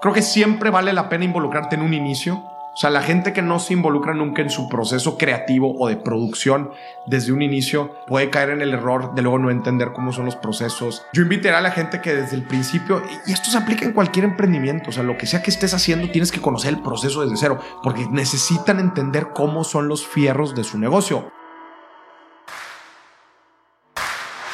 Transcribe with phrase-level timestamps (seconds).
[0.00, 2.36] Creo que siempre vale la pena involucrarte en un inicio.
[2.72, 5.96] O sea, la gente que no se involucra nunca en su proceso creativo o de
[5.96, 6.70] producción
[7.06, 10.36] desde un inicio puede caer en el error de luego no entender cómo son los
[10.36, 11.04] procesos.
[11.12, 14.24] Yo invitaría a la gente que desde el principio, y esto se aplica en cualquier
[14.24, 17.36] emprendimiento, o sea, lo que sea que estés haciendo, tienes que conocer el proceso desde
[17.36, 21.30] cero, porque necesitan entender cómo son los fierros de su negocio.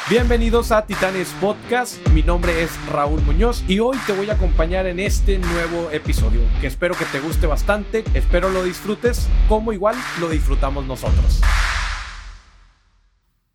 [0.09, 4.87] Bienvenidos a Titanes Podcast, mi nombre es Raúl Muñoz y hoy te voy a acompañar
[4.87, 9.97] en este nuevo episodio que espero que te guste bastante, espero lo disfrutes como igual
[10.21, 11.41] lo disfrutamos nosotros.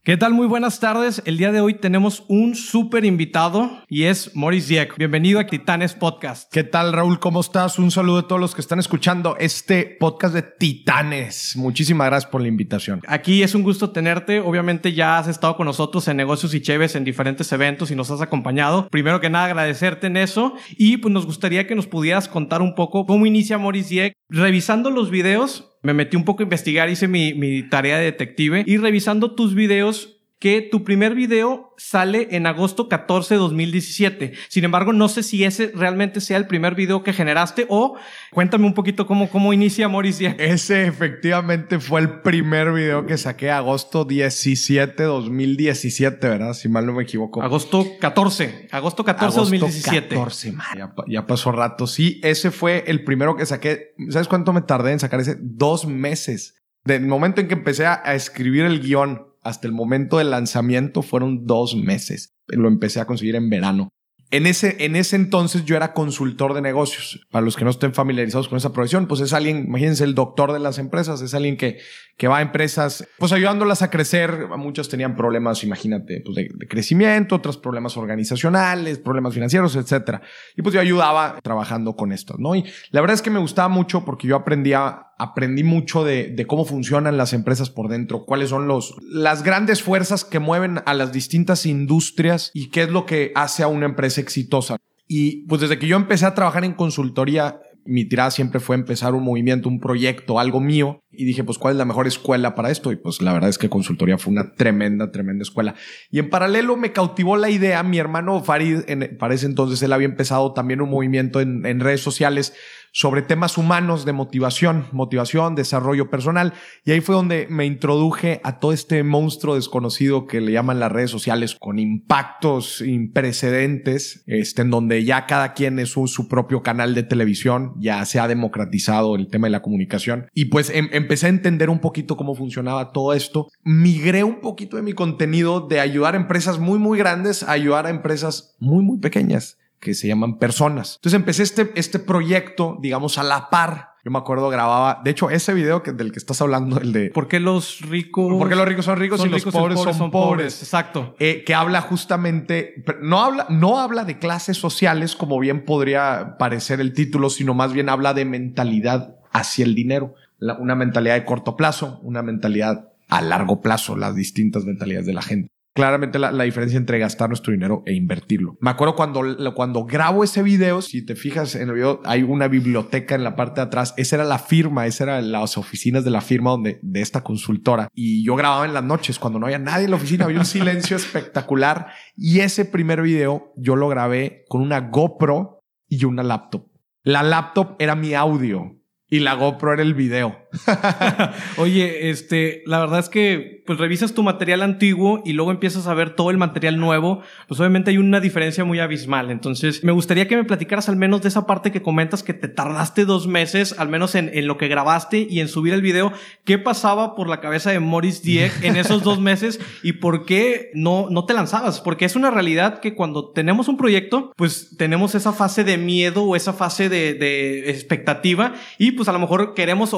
[0.04, 0.34] ¿Qué tal?
[0.34, 1.22] Muy buenas tardes.
[1.26, 4.98] El día de hoy tenemos un súper invitado y es Maurice Dieck.
[4.98, 6.52] Bienvenido a Titanes Podcast.
[6.52, 7.20] ¿Qué tal, Raúl?
[7.20, 7.78] ¿Cómo estás?
[7.78, 11.56] Un saludo a todos los que están escuchando este podcast de Titanes.
[11.56, 13.04] Muchísimas gracias por la invitación.
[13.08, 14.40] Aquí es un gusto tenerte.
[14.40, 18.10] Obviamente ya has estado con nosotros en Negocios y Cheves en diferentes eventos y nos
[18.10, 18.88] has acompañado.
[18.90, 22.74] Primero que nada, agradecerte en eso y pues nos gustaría que nos pudieras contar un
[22.74, 24.14] poco cómo inicia Maurice Dieck.
[24.30, 28.78] Revisando los videos, me metí un poco a investigar, hice mi, tarea de detective y
[28.78, 34.34] revisando tus videos que tu primer video sale en agosto 14 de 2017.
[34.50, 37.96] Sin embargo, no sé si ese realmente sea el primer video que generaste o
[38.32, 43.52] cuéntame un poquito cómo, cómo inicia Maurice Ese efectivamente fue el primer video que saqué
[43.52, 46.54] agosto 17 2017, ¿verdad?
[46.54, 47.44] Si mal no me equivoco.
[47.44, 48.70] Agosto 14.
[48.72, 50.16] Agosto 14 de 2017.
[50.16, 51.86] 14, ya, ya pasó rato.
[51.86, 53.94] Sí, ese fue el primero que saqué.
[54.10, 55.38] ¿Sabes cuánto me tardé en sacar ese?
[55.40, 56.56] Dos meses.
[56.84, 61.46] Del momento en que empecé a escribir el guion hasta el momento del lanzamiento fueron
[61.46, 62.34] dos meses.
[62.48, 63.90] Lo empecé a conseguir en verano.
[64.32, 67.20] En ese, en ese entonces yo era consultor de negocios.
[67.32, 70.54] Para los que no estén familiarizados con esa profesión, pues es alguien, imagínense, el doctor
[70.54, 71.80] de las empresas, es alguien que,
[72.16, 74.48] que va a empresas, pues ayudándolas a crecer.
[74.56, 80.22] Muchos tenían problemas, imagínate, pues de, crecimiento, otros problemas organizacionales, problemas financieros, etcétera.
[80.56, 82.56] Y pues yo ayudaba trabajando con esto, ¿no?
[82.56, 86.66] Y la verdad es que me gustaba mucho porque yo aprendía aprendí mucho de, cómo
[86.66, 91.14] funcionan las empresas por dentro, cuáles son los, las grandes fuerzas que mueven a las
[91.14, 94.78] distintas industrias y qué es lo que hace a una empresa exitosa.
[95.08, 99.14] Y pues desde que yo empecé a trabajar en consultoría, mi tirada siempre fue empezar
[99.14, 101.02] un movimiento, un proyecto, algo mío.
[101.12, 102.92] Y dije, pues, ¿cuál es la mejor escuela para esto?
[102.92, 105.76] Y pues la verdad es que consultoría fue una tremenda, tremenda escuela.
[106.10, 107.84] Y en paralelo me cautivó la idea.
[107.84, 111.80] Mi hermano Farid, en, para ese entonces, él había empezado también un movimiento en, en
[111.80, 112.54] redes sociales
[112.92, 116.54] sobre temas humanos de motivación, motivación, desarrollo personal.
[116.84, 120.92] Y ahí fue donde me introduje a todo este monstruo desconocido que le llaman las
[120.92, 126.28] redes sociales con impactos sin precedentes, este, en donde ya cada quien es su, su
[126.28, 130.28] propio canal de televisión, ya se ha democratizado el tema de la comunicación.
[130.34, 133.48] Y pues em, empecé a entender un poquito cómo funcionaba todo esto.
[133.64, 137.86] Migré un poquito de mi contenido de ayudar a empresas muy, muy grandes a ayudar
[137.86, 140.96] a empresas muy, muy pequeñas que se llaman personas.
[140.98, 143.96] Entonces empecé este, este proyecto, digamos, a la par.
[144.06, 147.10] Yo me acuerdo grababa, de hecho, ese video que, del que estás hablando, el de...
[147.10, 148.34] ¿Por qué los ricos...
[148.34, 150.62] ¿Por qué los ricos son ricos son y los pobres, pobres son, pobres?
[150.62, 151.16] Exacto.
[151.20, 156.80] Eh, que habla justamente, no habla, no habla de clases sociales como bien podría parecer
[156.80, 160.16] el título, sino más bien habla de mentalidad hacia el dinero.
[160.38, 165.14] La, una mentalidad de corto plazo, una mentalidad a largo plazo, las distintas mentalidades de
[165.14, 168.58] la gente claramente la, la, diferencia entre gastar nuestro dinero e invertirlo.
[168.60, 172.48] Me acuerdo cuando, cuando grabo ese video, si te fijas en el video, hay una
[172.48, 173.94] biblioteca en la parte de atrás.
[173.98, 177.88] Esa era la firma, esa era las oficinas de la firma donde, de esta consultora.
[177.94, 180.46] Y yo grababa en las noches cuando no había nadie en la oficina, había un
[180.46, 181.88] silencio espectacular.
[182.16, 186.68] Y ese primer video yo lo grabé con una GoPro y una laptop.
[187.04, 188.78] La laptop era mi audio
[189.08, 190.41] y la GoPro era el video.
[191.58, 195.94] Oye, este, la verdad es que pues revisas tu material antiguo y luego empiezas a
[195.94, 199.32] ver todo el material nuevo, pues obviamente hay una diferencia muy abismal.
[199.32, 202.48] Entonces, me gustaría que me platicaras al menos de esa parte que comentas que te
[202.48, 206.12] tardaste dos meses, al menos en, en lo que grabaste y en subir el video.
[206.44, 210.72] ¿Qué pasaba por la cabeza de Maurice Dieck en esos dos meses y por qué
[210.74, 211.80] no, no te lanzabas?
[211.82, 216.24] Porque es una realidad que cuando tenemos un proyecto, pues tenemos esa fase de miedo
[216.24, 219.94] o esa fase de, de expectativa y pues a lo mejor queremos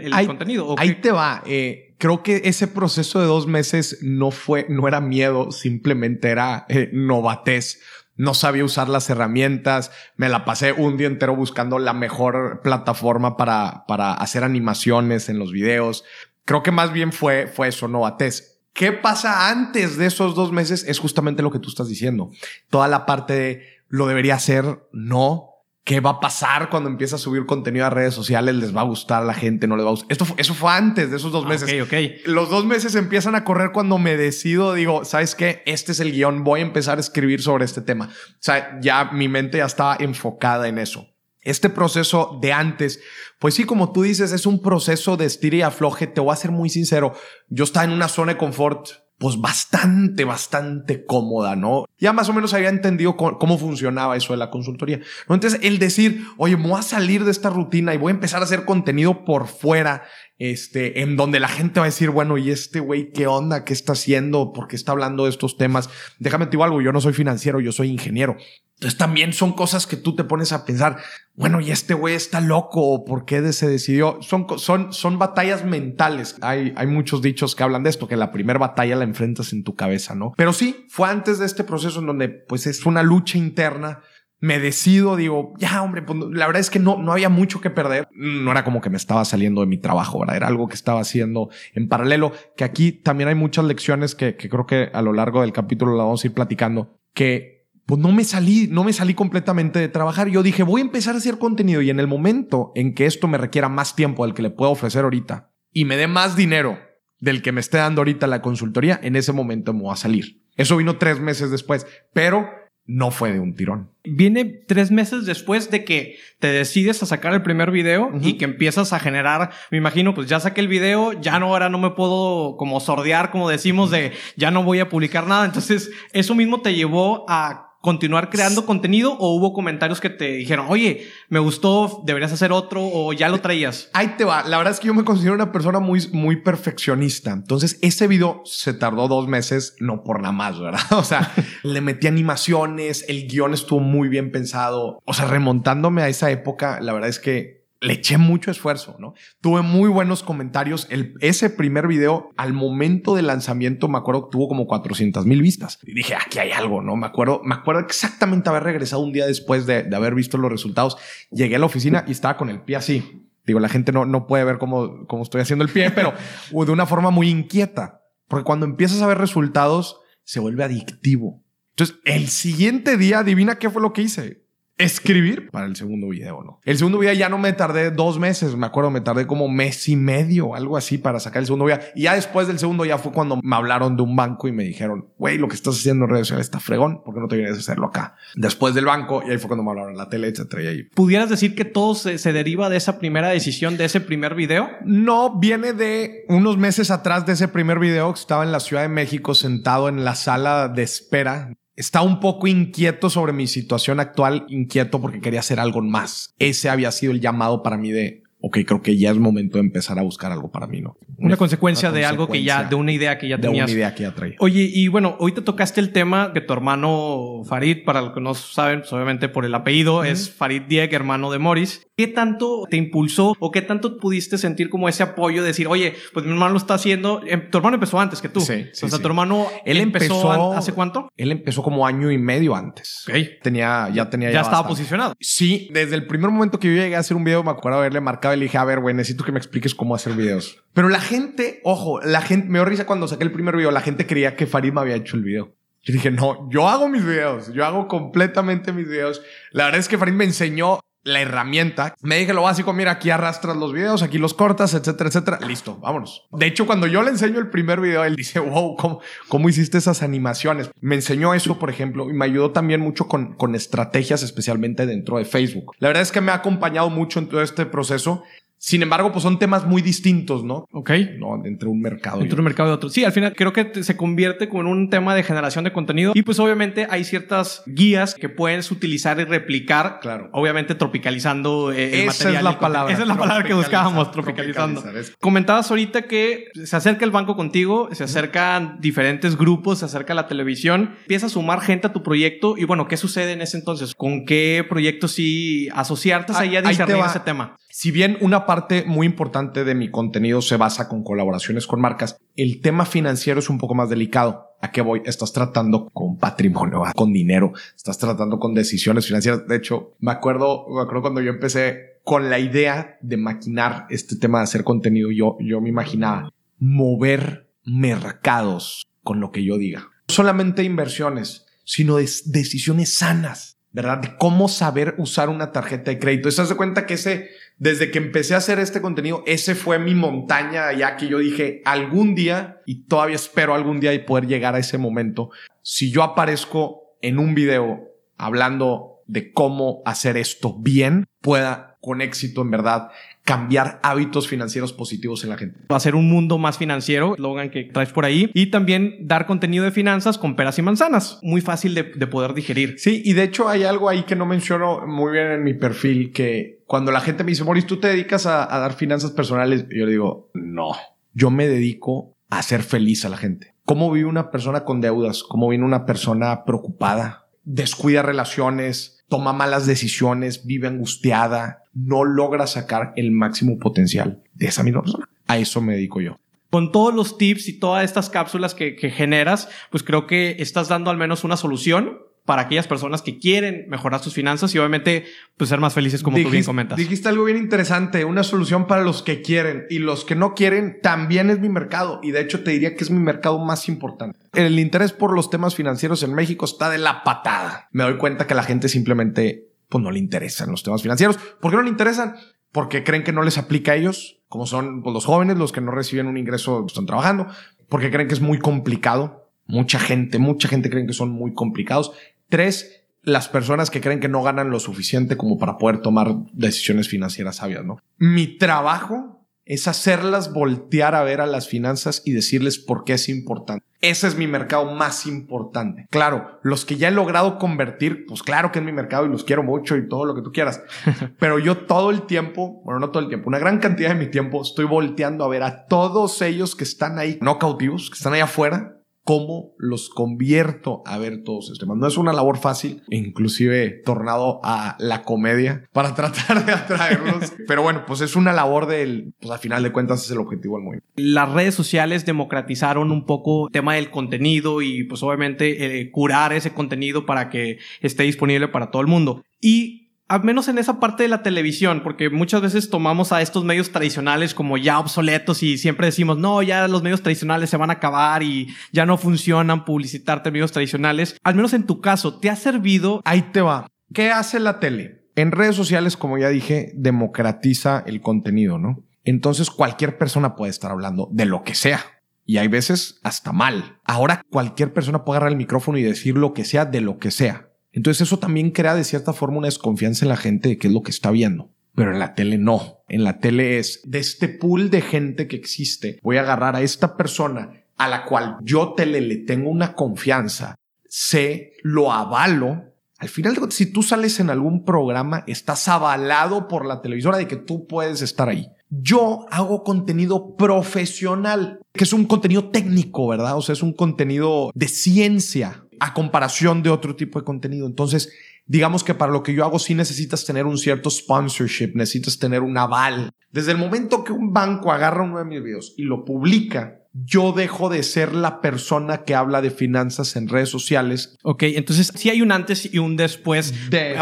[0.00, 0.68] el ahí, contenido.
[0.68, 1.42] ¿o ahí te va.
[1.46, 6.66] Eh, creo que ese proceso de dos meses no fue, no era miedo, simplemente era
[6.68, 7.80] eh, novatez.
[8.16, 9.92] No sabía usar las herramientas.
[10.16, 15.38] Me la pasé un día entero buscando la mejor plataforma para, para hacer animaciones en
[15.38, 16.04] los videos.
[16.44, 18.60] Creo que más bien fue, fue eso, novatez.
[18.72, 20.84] ¿Qué pasa antes de esos dos meses?
[20.86, 22.30] Es justamente lo que tú estás diciendo.
[22.68, 25.49] Toda la parte de lo debería hacer, no,
[25.84, 28.84] qué va a pasar cuando empieza a subir contenido a redes sociales, les va a
[28.84, 30.12] gustar a la gente, no les va a gustar.
[30.12, 31.82] Esto eso fue antes de esos dos ah, meses.
[31.82, 32.26] ok, ok.
[32.26, 35.62] Los dos meses empiezan a correr cuando me decido, digo, ¿sabes qué?
[35.66, 38.10] Este es el guion, voy a empezar a escribir sobre este tema.
[38.10, 41.06] O sea, ya mi mente ya estaba enfocada en eso.
[41.42, 43.00] Este proceso de antes,
[43.38, 46.06] pues sí, como tú dices, es un proceso de estira y afloje.
[46.06, 47.14] Te voy a ser muy sincero.
[47.48, 51.84] Yo estaba en una zona de confort pues bastante, bastante cómoda, ¿no?
[51.98, 55.00] Ya más o menos había entendido cómo, funcionaba eso de la consultoría.
[55.28, 58.40] Entonces, el decir, oye, me voy a salir de esta rutina y voy a empezar
[58.40, 60.04] a hacer contenido por fuera,
[60.40, 63.62] este, en donde la gente va a decir, bueno, ¿y este güey qué onda?
[63.66, 64.54] ¿Qué está haciendo?
[64.54, 65.90] ¿Por qué está hablando de estos temas?
[66.18, 68.38] Déjame te algo, yo no soy financiero, yo soy ingeniero.
[68.76, 70.96] Entonces también son cosas que tú te pones a pensar,
[71.34, 74.16] bueno, y este güey está loco, ¿por qué se decidió?
[74.22, 76.36] Son, son, son batallas mentales.
[76.40, 79.62] Hay, hay muchos dichos que hablan de esto, que la primera batalla la enfrentas en
[79.62, 80.32] tu cabeza, ¿no?
[80.38, 84.00] Pero sí, fue antes de este proceso en donde pues es una lucha interna
[84.40, 87.70] me decido, digo, ya, hombre, pues, la verdad es que no, no había mucho que
[87.70, 88.08] perder.
[88.12, 90.36] No era como que me estaba saliendo de mi trabajo, ¿verdad?
[90.36, 94.48] Era algo que estaba haciendo en paralelo, que aquí también hay muchas lecciones que, que
[94.48, 98.12] creo que a lo largo del capítulo la vamos a ir platicando, que pues no
[98.12, 100.28] me salí, no me salí completamente de trabajar.
[100.28, 103.26] Yo dije, voy a empezar a hacer contenido y en el momento en que esto
[103.26, 106.78] me requiera más tiempo del que le puedo ofrecer ahorita y me dé más dinero
[107.18, 110.40] del que me esté dando ahorita la consultoría, en ese momento me voy a salir.
[110.56, 112.48] Eso vino tres meses después, pero
[112.86, 113.90] no fue de un tirón.
[114.04, 118.44] Viene tres meses después de que te decides a sacar el primer video y que
[118.44, 121.90] empiezas a generar, me imagino, pues ya saqué el video, ya no, ahora no me
[121.90, 125.44] puedo como sordear, como decimos, de ya no voy a publicar nada.
[125.44, 130.66] Entonces, eso mismo te llevó a continuar creando contenido o hubo comentarios que te dijeron,
[130.68, 133.88] oye, me gustó, deberías hacer otro o ya lo traías?
[133.92, 134.44] Ahí te va.
[134.44, 137.32] La verdad es que yo me considero una persona muy, muy perfeccionista.
[137.32, 140.80] Entonces, ese video se tardó dos meses, no por nada más, ¿verdad?
[141.00, 141.32] O sea,
[141.62, 145.00] le metí animaciones, el guion estuvo muy bien pensado.
[145.04, 149.14] O sea, remontándome a esa época, la verdad es que le eché mucho esfuerzo, ¿no?
[149.40, 150.86] Tuve muy buenos comentarios.
[150.90, 155.40] El, ese primer video, al momento del lanzamiento, me acuerdo que tuvo como 400 mil
[155.40, 155.78] vistas.
[155.82, 156.96] Y dije, aquí hay algo, ¿no?
[156.96, 160.52] Me acuerdo, me acuerdo exactamente haber regresado un día después de, de haber visto los
[160.52, 160.98] resultados.
[161.30, 163.26] Llegué a la oficina y estaba con el pie así.
[163.46, 166.12] Digo, la gente no, no puede ver cómo, cómo estoy haciendo el pie, pero
[166.50, 168.02] de una forma muy inquieta.
[168.28, 171.42] Porque cuando empiezas a ver resultados, se vuelve adictivo.
[171.70, 174.39] Entonces, el siguiente día, adivina qué fue lo que hice
[174.80, 176.60] escribir para el segundo video, ¿no?
[176.64, 179.88] El segundo video ya no me tardé dos meses, me acuerdo, me tardé como mes
[179.88, 181.80] y medio, algo así, para sacar el segundo video.
[181.94, 184.64] Y ya después del segundo ya fue cuando me hablaron de un banco y me
[184.64, 187.36] dijeron, güey, lo que estás haciendo en redes sociales está fregón, ¿por qué no te
[187.36, 188.16] vienes a hacerlo acá?
[188.34, 190.62] Después del banco, y ahí fue cuando me hablaron la tele, etcétera.
[190.62, 190.82] Y ahí.
[190.94, 194.70] ¿Pudieras decir que todo se, se deriva de esa primera decisión, de ese primer video?
[194.84, 198.82] No, viene de unos meses atrás de ese primer video que estaba en la Ciudad
[198.82, 204.00] de México sentado en la sala de espera estaba un poco inquieto sobre mi situación
[204.00, 206.34] actual, inquieto porque quería hacer algo más.
[206.38, 209.64] Ese había sido el llamado para mí de, ok, creo que ya es momento de
[209.64, 210.96] empezar a buscar algo para mí, ¿no?
[211.16, 213.66] Una, consecuencia de algo que ya, de una idea que ya tenías.
[213.66, 214.36] De una idea que ya traía.
[214.40, 218.20] Oye, y bueno, hoy te tocaste el tema de tu hermano Farid, para los que
[218.20, 221.86] no saben, pues obviamente por el apellido, es Farid Dieg, hermano de Morris.
[222.00, 225.94] ¿Qué tanto te impulsó o qué tanto pudiste sentir como ese apoyo de decir, oye,
[226.14, 227.20] pues mi hermano lo está haciendo?
[227.26, 228.40] Em, tu hermano empezó antes que tú.
[228.40, 231.12] Sí, sí O sea, tu hermano, él empezó, ¿hace cuánto?
[231.18, 233.04] Él empezó como año y medio antes.
[233.06, 233.42] Ok.
[233.42, 234.30] Tenía, ya tenía.
[234.30, 235.12] Ya, estaba posicionado.
[235.20, 238.00] Sí, desde el primer momento que yo llegué a hacer un video, me acuerdo haberle
[238.00, 240.56] marcado y le dije, a ver, güey, necesito que me expliques cómo hacer videos.
[240.72, 243.82] Pero la gente, ojo, la gente, me dio risa cuando saqué el primer video, la
[243.82, 245.54] gente creía que Farid me había hecho el video.
[245.82, 249.20] Yo dije, no, yo hago mis videos, yo hago completamente mis videos.
[249.50, 251.94] La verdad es que Farid me enseñó la herramienta.
[252.02, 255.38] Me dije lo básico, mira, aquí arrastras los videos, aquí los cortas, etcétera, etcétera.
[255.46, 256.26] Listo, vámonos.
[256.32, 259.78] De hecho, cuando yo le enseño el primer video, él dice, wow, ¿cómo, cómo hiciste
[259.78, 260.70] esas animaciones?
[260.80, 265.18] Me enseñó eso, por ejemplo, y me ayudó también mucho con, con estrategias, especialmente dentro
[265.18, 265.72] de Facebook.
[265.78, 268.22] La verdad es que me ha acompañado mucho en todo este proceso
[268.62, 270.66] sin embargo, pues son temas muy distintos, ¿no?
[270.70, 270.90] Ok.
[271.18, 272.90] No, entre un mercado entre un mercado y otro.
[272.90, 276.12] Sí, al final creo que se convierte como en un tema de generación de contenido
[276.14, 279.98] y pues obviamente hay ciertas guías que puedes utilizar y replicar.
[280.00, 280.28] Claro.
[280.32, 282.92] Obviamente tropicalizando eh, el Esa es la palabra.
[282.92, 284.84] Esa es la palabra que buscábamos, tropicalizando.
[285.20, 290.26] Comentabas ahorita que se acerca el banco contigo, se acercan diferentes grupos, se acerca la
[290.26, 293.94] televisión, empieza a sumar gente a tu proyecto y bueno, ¿qué sucede en ese entonces?
[293.94, 297.56] ¿Con qué proyectos sí asociarte ahí a discernir ese tema?
[297.72, 302.16] Si bien una parte muy importante de mi contenido se basa con colaboraciones con marcas,
[302.34, 304.56] el tema financiero es un poco más delicado.
[304.60, 305.02] ¿A qué voy?
[305.04, 309.46] Estás tratando con patrimonio, con dinero, estás tratando con decisiones financieras.
[309.46, 314.16] De hecho, me acuerdo, me acuerdo cuando yo empecé con la idea de maquinar este
[314.16, 319.90] tema de hacer contenido, yo, yo me imaginaba mover mercados con lo que yo diga.
[320.08, 323.98] No solamente inversiones, sino decisiones sanas ¿verdad?
[323.98, 326.28] De cómo saber usar una tarjeta de crédito.
[326.28, 329.94] ¿Estás de cuenta que ese, desde que empecé a hacer este contenido, ese fue mi
[329.94, 334.54] montaña ya que yo dije algún día y todavía espero algún día y poder llegar
[334.54, 335.30] a ese momento.
[335.60, 337.80] Si yo aparezco en un video
[338.16, 342.88] hablando de cómo hacer esto bien, pueda con éxito en verdad
[343.24, 345.60] cambiar hábitos financieros positivos en la gente.
[345.68, 349.70] Hacer un mundo más financiero, Logan, que traes por ahí, y también dar contenido de
[349.70, 351.18] finanzas con peras y manzanas.
[351.22, 352.78] Muy fácil de, poder digerir.
[352.78, 356.12] Sí, y de hecho hay algo ahí que no menciono muy bien en mi perfil,
[356.12, 359.66] que cuando la gente me dice, Maurice, ¿tú te dedicas a, a dar finanzas personales?
[359.70, 360.70] Yo le digo, no,
[361.12, 363.56] yo me dedico a hacer feliz a la gente.
[363.64, 365.24] ¿Cómo vive una persona con deudas?
[365.24, 367.26] ¿Cómo vive una persona preocupada?
[367.42, 374.62] Descuida relaciones, toma malas decisiones, vive angustiada, no logra sacar el máximo potencial de esa
[374.62, 375.08] misma persona.
[375.26, 376.20] A eso me dedico yo.
[376.50, 380.92] Con todos los tips y todas estas cápsulas que, generas, pues creo que estás dando
[380.92, 381.98] al menos una solución
[382.30, 385.04] para aquellas personas que quieren mejorar sus finanzas y obviamente
[385.36, 386.78] pues ser más felices como tú bien comentas.
[386.78, 390.78] Dijiste algo bien interesante, una solución para los que quieren y los que no quieren
[390.80, 394.16] también es mi mercado y de hecho te diría que es mi mercado más importante.
[394.32, 397.68] El interés por los temas financieros en México está de la patada.
[397.72, 401.18] Me doy cuenta que la gente simplemente pues no le interesan los temas financieros.
[401.40, 402.14] ¿Por qué no le interesan?
[402.52, 405.60] Porque creen que no les aplica a ellos, como son pues, los jóvenes, los que
[405.60, 407.26] no reciben un ingreso, están trabajando,
[407.68, 409.26] porque creen que es muy complicado.
[409.46, 411.90] Mucha gente, mucha gente creen que son muy complicados.
[412.30, 416.88] Tres, las personas que creen que no ganan lo suficiente como para poder tomar decisiones
[416.88, 417.78] financieras sabias, ¿no?
[417.98, 419.20] Mi trabajo
[419.50, 423.66] es hacerlas voltear a ver a las finanzas y decirles por qué es importante.
[423.80, 425.88] Ese es mi mercado más importante.
[425.90, 429.24] Claro, los que ya he logrado convertir, pues claro que es mi mercado y los
[429.24, 430.62] quiero mucho y todo lo que tú quieras.
[431.18, 434.06] Pero yo todo el tiempo, bueno, no todo el tiempo, una gran cantidad de mi
[434.06, 438.12] tiempo estoy volteando a ver a todos ellos que están ahí, no cautivos, que están
[438.12, 438.79] ahí afuera,
[439.10, 441.78] cómo los convierto a ver todos estos temas.
[441.78, 447.32] No es una labor fácil, inclusive tornado a la comedia para tratar de atraerlos.
[447.48, 450.58] Pero bueno, pues es una labor del, pues al final de cuentas es el objetivo
[450.58, 450.86] del movimiento.
[450.94, 456.32] Las redes sociales democratizaron un poco el tema del contenido y pues obviamente eh, curar
[456.32, 459.24] ese contenido para que esté disponible para todo el mundo.
[459.40, 463.44] Y al menos en esa parte de la televisión, porque muchas veces tomamos a estos
[463.44, 467.70] medios tradicionales como ya obsoletos y siempre decimos, no, ya los medios tradicionales se van
[467.70, 471.16] a acabar y ya no funcionan publicitarte medios tradicionales.
[471.22, 473.00] Al menos en tu caso, ¿te ha servido?
[473.04, 473.68] Ahí te va.
[473.94, 475.06] ¿Qué hace la tele?
[475.14, 478.84] En redes sociales, como ya dije, democratiza el contenido, ¿no?
[479.04, 481.84] Entonces cualquier persona puede estar hablando de lo que sea.
[482.24, 483.78] Y hay veces hasta mal.
[483.84, 487.12] Ahora cualquier persona puede agarrar el micrófono y decir lo que sea de lo que
[487.12, 487.49] sea.
[487.72, 490.72] Entonces eso también crea de cierta forma una desconfianza en la gente de qué es
[490.72, 491.50] lo que está viendo.
[491.74, 492.80] Pero en la tele no.
[492.88, 495.98] En la tele es de este pool de gente que existe.
[496.02, 500.56] Voy a agarrar a esta persona a la cual yo tele le tengo una confianza,
[500.86, 502.64] sé, lo avalo.
[502.98, 507.36] Al final, si tú sales en algún programa, estás avalado por la televisora de que
[507.36, 508.48] tú puedes estar ahí.
[508.68, 513.38] Yo hago contenido profesional, que es un contenido técnico, ¿verdad?
[513.38, 517.66] O sea, es un contenido de ciencia a comparación de otro tipo de contenido.
[517.66, 518.12] Entonces,
[518.46, 522.42] digamos que para lo que yo hago sí necesitas tener un cierto sponsorship, necesitas tener
[522.42, 523.10] un aval.
[523.32, 527.32] Desde el momento que un banco agarra uno de mis videos y lo publica, yo
[527.32, 531.16] dejo de ser la persona que habla de finanzas en redes sociales.
[531.22, 533.54] Ok, entonces sí hay un antes y un después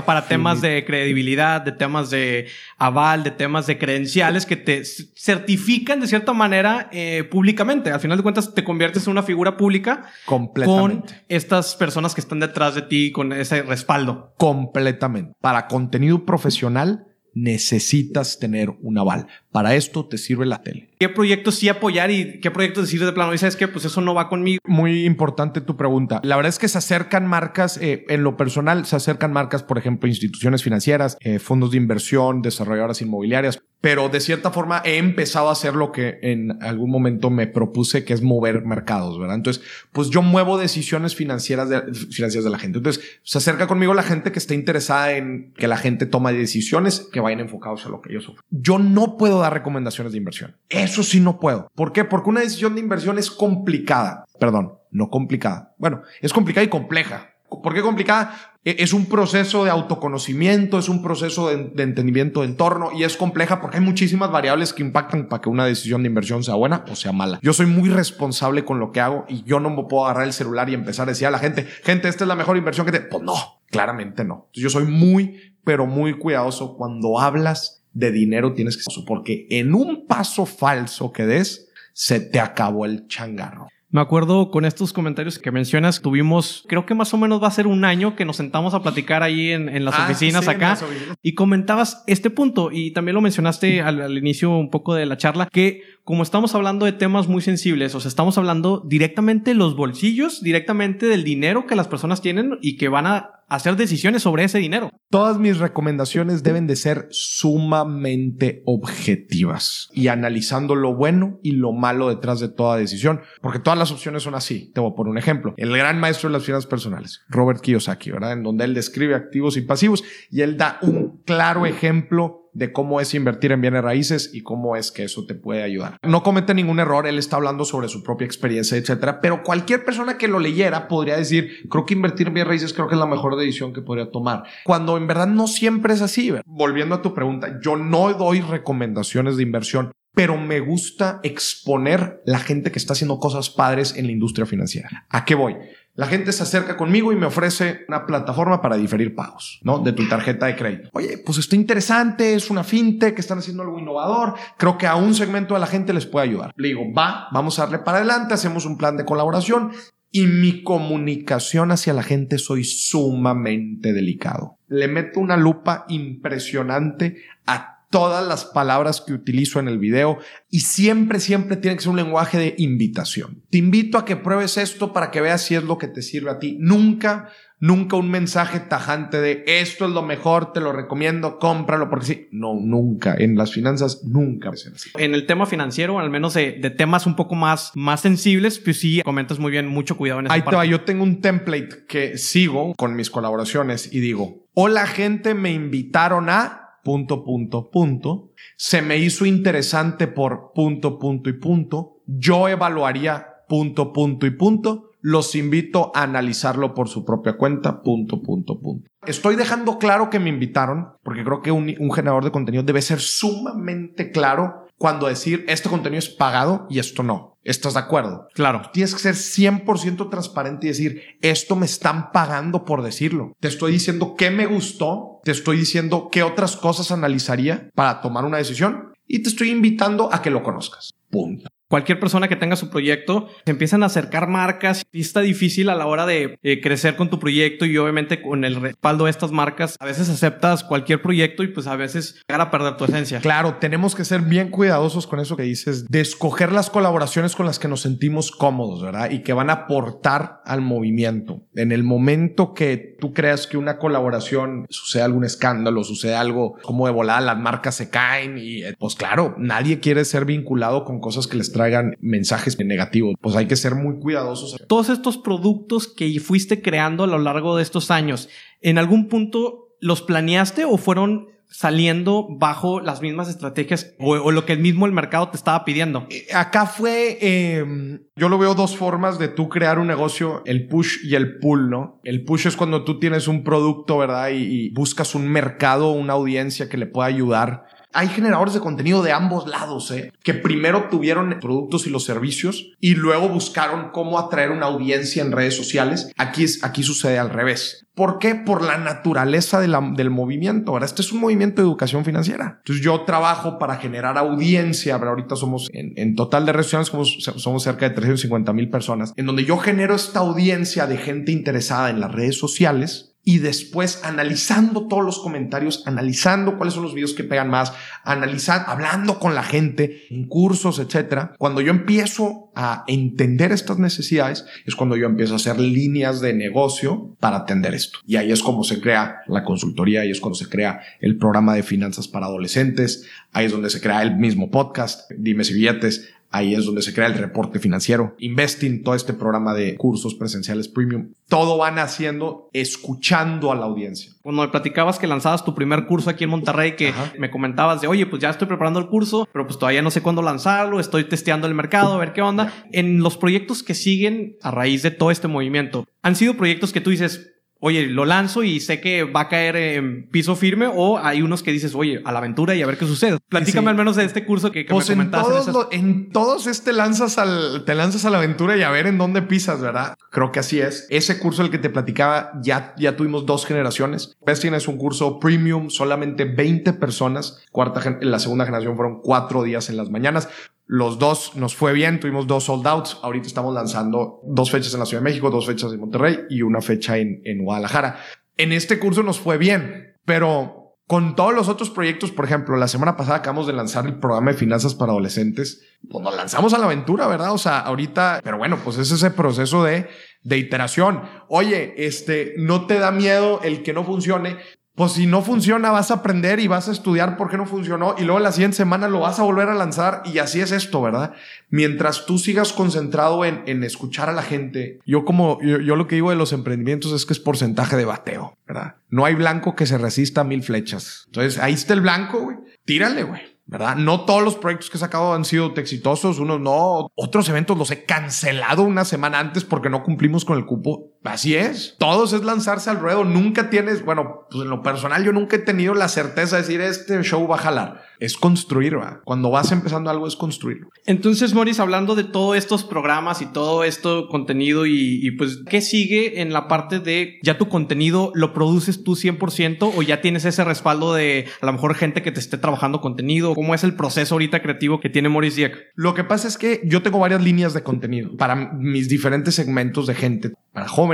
[0.06, 2.46] para temas de credibilidad, de temas de
[2.78, 7.90] aval, de temas de credenciales que te certifican de cierta manera eh, públicamente.
[7.90, 12.20] Al final de cuentas te conviertes en una figura pública completamente con estas personas que
[12.20, 14.34] están detrás de ti con ese respaldo.
[14.38, 15.32] Completamente.
[15.40, 17.04] Para contenido profesional
[17.34, 19.26] necesitas tener un aval.
[19.52, 20.90] Para esto te sirve la tele.
[20.98, 23.32] ¿Qué proyectos sí apoyar y qué proyectos decir de plano?
[23.32, 24.60] Y sabes que pues eso no va conmigo.
[24.66, 26.20] Muy importante tu pregunta.
[26.22, 29.78] La verdad es que se acercan marcas, eh, en lo personal, se acercan marcas, por
[29.78, 35.48] ejemplo, instituciones financieras, eh, fondos de inversión, desarrolladoras inmobiliarias, pero de cierta forma he empezado
[35.48, 39.36] a hacer lo que en algún momento me propuse, que es mover mercados, ¿verdad?
[39.36, 39.62] Entonces,
[39.92, 42.78] pues yo muevo decisiones financieras de, financieras de la gente.
[42.78, 47.08] Entonces, se acerca conmigo la gente que esté interesada en que la gente tome decisiones
[47.12, 48.42] que vayan enfocados a lo que yo sufro.
[48.50, 50.56] Yo no puedo dar recomendaciones de inversión.
[50.68, 51.70] Eso sí no puedo.
[51.74, 52.04] ¿Por qué?
[52.04, 54.24] Porque una decisión de inversión es complicada.
[54.38, 55.74] Perdón, no complicada.
[55.78, 57.34] Bueno, es complicada y compleja.
[57.48, 58.54] ¿Por qué complicada?
[58.64, 63.16] E, es un proceso de autoconocimiento, es un proceso de, entendimiento de entorno y es
[63.16, 66.84] compleja porque hay muchísimas variables que impactan para que una decisión de inversión sea buena
[66.90, 67.38] o sea mala.
[67.42, 70.32] Yo soy muy responsable con lo que hago y yo no me puedo agarrar el
[70.32, 72.92] celular y empezar a decir a la gente, gente, esta es la mejor inversión que
[72.92, 73.00] te...
[73.00, 73.34] Pues no,
[73.70, 74.48] claramente no.
[74.52, 80.06] Yo soy muy, pero muy cuidadoso cuando hablas de dinero tienes que porque en un
[80.06, 83.66] paso falso que des se te acabó el changarro.
[83.90, 87.50] Me acuerdo con estos comentarios que mencionas, tuvimos, creo que más o menos va a
[87.50, 90.78] ser un año que nos sentamos a platicar ahí en, las ah, oficinas acá
[91.22, 95.16] y comentabas este punto y también lo mencionaste al, al, inicio un poco de la
[95.16, 99.56] charla, que como estamos hablando de temas muy sensibles, o sea, estamos hablando directamente de
[99.56, 104.22] los bolsillos, directamente del dinero que las personas tienen y que van a hacer decisiones
[104.22, 104.90] sobre ese dinero.
[105.10, 112.08] Todas mis recomendaciones deben de ser sumamente objetivas y analizando lo bueno y lo malo
[112.08, 114.70] detrás de toda decisión, porque todas las opciones son así.
[114.74, 115.54] Te voy a poner un ejemplo.
[115.56, 118.32] El gran maestro de las finanzas personales, Robert Kiyosaki, ¿verdad?
[118.32, 123.00] En donde él describe activos y pasivos y él da un claro ejemplo de cómo
[123.00, 125.96] es invertir en bienes raíces y cómo es que eso te puede ayudar.
[126.02, 130.18] No comete ningún error, él está hablando sobre su propia experiencia, etcétera, pero cualquier persona
[130.18, 133.06] que lo leyera podría decir, creo que invertir en bienes raíces creo que es la
[133.06, 134.42] mejor decisión que podría tomar.
[134.64, 136.32] Cuando en verdad no siempre es así.
[136.44, 142.40] Volviendo a tu pregunta, yo no doy recomendaciones de inversión pero me gusta exponer la
[142.40, 145.06] gente que está haciendo cosas padres en la industria financiera.
[145.10, 145.54] ¿A qué voy?
[145.98, 149.80] La gente se acerca conmigo y me ofrece una plataforma para diferir pagos, ¿no?
[149.80, 150.90] De tu tarjeta de crédito.
[150.92, 154.34] Oye, pues está interesante, es una fintech, están haciendo algo innovador.
[154.56, 156.52] Creo que a un segmento de la gente les puede ayudar.
[156.54, 159.72] Le digo, va, vamos a darle para adelante, hacemos un plan de colaboración
[160.12, 164.56] y mi comunicación hacia la gente soy sumamente delicado.
[164.68, 170.18] Le meto una lupa impresionante a todas las palabras que utilizo en el video
[170.50, 173.42] y siempre, siempre tiene que ser un lenguaje de invitación.
[173.50, 176.30] Te invito a que pruebes esto para que veas si es lo que te sirve
[176.30, 176.58] a ti.
[176.60, 177.30] Nunca,
[177.60, 182.28] nunca un mensaje tajante de esto es lo mejor, te lo recomiendo, cómpralo porque sí.
[182.30, 183.14] No, nunca.
[183.18, 184.90] En las finanzas nunca así.
[184.98, 189.00] En el tema financiero, al menos de, temas un poco más, más sensibles, pues sí,
[189.02, 192.18] comentas muy bien, mucho cuidado en esa Ahí te va, yo tengo un template que
[192.18, 198.30] sigo con mis colaboraciones y digo, hola gente, me invitaron a punto, punto, punto.
[198.56, 201.98] Se me hizo interesante por punto, punto y punto.
[202.06, 204.92] Yo evaluaría punto, punto y punto.
[205.02, 208.88] Los invito a analizarlo por su propia cuenta, punto, punto, punto.
[209.06, 212.80] Estoy dejando claro que me invitaron, porque creo que un, un generador de contenido debe
[212.80, 217.36] ser sumamente claro cuando decir este contenido es pagado y esto no.
[217.44, 218.28] ¿Estás de acuerdo?
[218.34, 218.62] Claro.
[218.72, 223.32] Tienes que ser 100% transparente y decir, esto me están pagando por decirlo.
[223.40, 228.24] Te estoy diciendo qué me gustó, te estoy diciendo qué otras cosas analizaría para tomar
[228.24, 230.94] una decisión y te estoy invitando a que lo conozcas.
[231.10, 235.68] Punto cualquier persona que tenga su proyecto, se empiezan a acercar marcas y está difícil
[235.68, 239.10] a la hora de eh, crecer con tu proyecto y obviamente con el respaldo de
[239.10, 242.84] estas marcas, a veces aceptas cualquier proyecto y pues a veces llegar a perder tu
[242.84, 243.20] esencia.
[243.20, 247.46] Claro, tenemos que ser bien cuidadosos con eso que dices, de escoger las colaboraciones con
[247.46, 249.10] las que nos sentimos cómodos, ¿verdad?
[249.10, 251.42] Y que van a aportar al movimiento.
[251.54, 256.86] En el momento que tú creas que una colaboración sucede algún escándalo, sucede algo como
[256.86, 261.00] de volada, las marcas se caen y eh, pues claro, nadie quiere ser vinculado con
[261.00, 263.14] cosas que les traigan mensajes negativos.
[263.20, 264.56] Pues hay que ser muy cuidadosos.
[264.68, 268.28] Todos estos productos que fuiste creando a lo largo de estos años,
[268.60, 274.52] ¿en algún punto los planeaste o fueron saliendo bajo las mismas estrategias o, lo que
[274.52, 276.06] el mismo el mercado te estaba pidiendo?
[276.10, 280.68] Eh, acá fue, em, yo lo veo dos formas de tú crear un negocio, el
[280.68, 282.00] push y el pull, ¿no?
[282.04, 284.30] El push es cuando tú tienes un producto, ¿verdad?
[284.30, 289.12] y buscas un mercado, una audiencia que le pueda ayudar hay generadores de contenido de
[289.12, 290.12] ambos lados, ¿eh?
[290.22, 295.32] que primero tuvieron productos y los servicios y luego buscaron cómo atraer una audiencia en
[295.32, 296.12] redes sociales.
[296.16, 297.86] Aquí, es, aquí sucede al revés.
[297.94, 298.36] ¿Por qué?
[298.36, 300.70] Por la naturaleza del movimiento.
[300.70, 302.58] Ahora, este es un movimiento de educación financiera.
[302.58, 304.94] Entonces, yo trabajo para generar audiencia.
[304.94, 309.26] ahorita somos en, total de redes sociales, somos, somos cerca de 350 mil personas, en
[309.26, 314.86] donde yo genero esta audiencia de gente interesada en las redes sociales y después analizando
[314.88, 317.72] todos los comentarios, analizando cuáles son los videos que pegan más,
[318.04, 321.34] analizando, hablando con la gente en cursos, etcétera.
[321.38, 326.32] Cuando yo empiezo a entender estas necesidades, es cuando yo empiezo a hacer líneas de
[326.32, 327.98] negocio para atender esto.
[328.06, 331.54] Y ahí es como se crea la consultoría, ahí es cuando se crea el programa
[331.54, 336.08] de finanzas para adolescentes, ahí es donde se crea el mismo podcast, Dime si billetes,
[336.30, 338.14] Ahí es donde se crea el reporte financiero.
[338.18, 341.12] Investing, todo este programa de cursos presenciales premium.
[341.28, 344.12] Todo van haciendo escuchando a la audiencia.
[344.22, 347.86] Cuando me platicabas que lanzabas tu primer curso aquí en Monterrey, que me comentabas de,
[347.86, 351.04] oye, pues ya estoy preparando el curso, pero pues todavía no sé cuándo lanzarlo, estoy
[351.04, 352.52] testeando el mercado, a ver qué onda.
[352.72, 356.80] En los proyectos que siguen a raíz de todo este movimiento, han sido proyectos que
[356.80, 360.98] tú dices, oye, lo lanzo y sé que va a caer en piso firme, o
[360.98, 363.18] hay unos que dices, oye, a la aventura y a ver qué sucede.
[363.28, 367.64] Platícame al menos de este curso que, pues En todos, en todos este lanzas al,
[367.64, 369.96] te lanzas a la aventura y a ver en dónde pisas, ¿verdad?
[370.10, 370.86] Creo que así es.
[370.90, 374.16] Ese curso el que te platicaba, ya, ya tuvimos dos generaciones.
[374.24, 377.42] Pestin es un curso premium, solamente 20 personas.
[377.50, 380.28] Cuarta, en la segunda generación fueron cuatro días en las mañanas
[380.70, 382.98] Los dos nos fue bien, tuvimos dos sold outs.
[383.02, 386.42] Ahorita estamos lanzando dos fechas en la Ciudad de México, dos fechas en Monterrey y
[386.42, 387.98] una fecha en, en Guadalajara.
[388.36, 392.68] En este curso nos fue bien, pero con todos los otros proyectos, por ejemplo, la
[392.68, 395.62] semana pasada acabamos de lanzar el programa de finanzas para adolescentes.
[395.88, 397.32] Pues nos lanzamos a la aventura, ¿verdad?
[397.32, 399.88] O sea, ahorita, pero bueno, pues es ese proceso de,
[400.22, 401.02] de iteración.
[401.28, 404.36] Oye, este, no te da miedo el que no funcione
[404.78, 407.96] pues si no funciona, vas a aprender y vas a estudiar por qué no funcionó
[407.98, 410.80] y luego la siguiente semana lo vas a volver a lanzar y así es esto,
[410.80, 411.14] ¿verdad?
[411.50, 415.88] Mientras tú sigas concentrado en, en escuchar a la gente, yo como yo, yo, lo
[415.88, 418.76] que digo de los emprendimientos es que es porcentaje de bateo, ¿verdad?
[418.88, 421.02] No hay blanco que se resista a mil flechas.
[421.06, 422.36] Entonces ahí está el blanco, güey.
[422.64, 423.38] Tírale, güey.
[423.48, 423.76] ¿verdad?
[423.76, 426.92] No todos los proyectos que he sacado han sido exitosos, unos no.
[426.94, 430.92] Otros eventos los he cancelado una semana antes porque no cumplimos con el cupo.
[431.04, 431.76] Así es.
[431.78, 433.04] Todos es lanzarse al ruedo.
[433.04, 436.60] Nunca tienes, bueno, pues en lo personal yo nunca he tenido la certeza de decir
[436.60, 437.82] este show va a jalar.
[438.00, 439.00] Es construir, ¿va?
[439.04, 440.68] Cuando vas empezando algo es construirlo.
[440.86, 445.60] Entonces, Morris, hablando de todos estos programas y todo esto contenido y, y, pues, ¿qué
[445.60, 450.24] sigue en la parte de ya tu contenido lo produces tú 100% o ya tienes
[450.24, 453.34] ese respaldo de a lo mejor gente que te esté trabajando contenido?
[453.34, 455.56] ¿Cómo es el proceso ahorita creativo que tiene Morris Dieck?
[455.74, 459.86] Lo que pasa es que yo tengo varias líneas de contenido para mis diferentes segmentos
[459.86, 460.32] de gente.
[460.52, 460.87] Para jóvenes,